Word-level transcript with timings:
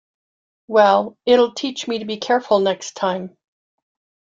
Well, 0.67 1.15
it 1.27 1.37
will 1.37 1.53
teach 1.53 1.87
me 1.87 1.99
to 1.99 2.05
be 2.05 2.17
careful 2.17 2.57
next 2.57 2.93
time. 2.93 3.37